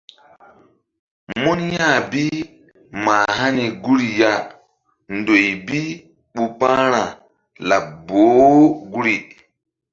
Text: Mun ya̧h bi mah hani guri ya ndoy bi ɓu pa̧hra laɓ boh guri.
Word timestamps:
Mun 1.41 1.59
ya̧h 1.77 1.97
bi 2.11 2.25
mah 3.03 3.29
hani 3.37 3.65
guri 3.83 4.09
ya 4.21 4.31
ndoy 5.15 5.45
bi 5.65 5.79
ɓu 6.33 6.43
pa̧hra 6.59 7.03
laɓ 7.67 7.83
boh 8.07 8.63
guri. 8.93 9.15